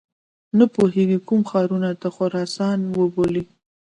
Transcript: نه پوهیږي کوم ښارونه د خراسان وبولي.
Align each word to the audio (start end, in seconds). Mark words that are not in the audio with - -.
نه 0.57 0.65
پوهیږي 0.73 1.19
کوم 1.27 1.41
ښارونه 1.49 1.89
د 2.01 2.03
خراسان 2.15 2.79
وبولي. 2.97 3.43